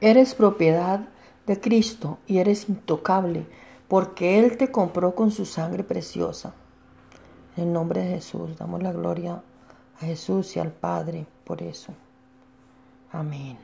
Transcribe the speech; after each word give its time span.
Eres 0.00 0.34
propiedad 0.34 1.08
de 1.46 1.60
Cristo 1.60 2.18
y 2.26 2.38
eres 2.38 2.68
intocable 2.68 3.46
porque 3.88 4.38
Él 4.38 4.56
te 4.56 4.70
compró 4.70 5.14
con 5.14 5.30
su 5.30 5.44
sangre 5.44 5.84
preciosa. 5.84 6.54
En 7.56 7.64
el 7.64 7.72
nombre 7.72 8.02
de 8.02 8.14
Jesús, 8.14 8.56
damos 8.56 8.82
la 8.82 8.92
gloria 8.92 9.42
a 10.00 10.04
Jesús 10.04 10.56
y 10.56 10.60
al 10.60 10.72
Padre 10.72 11.26
por 11.44 11.62
eso. 11.62 11.92
Amén. 13.12 13.56